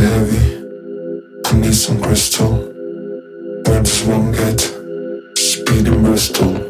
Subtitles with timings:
[0.00, 0.64] heavy.
[1.46, 2.72] I need some crystal.
[3.66, 4.60] I just won't get?
[5.36, 6.67] Speed in Bristol.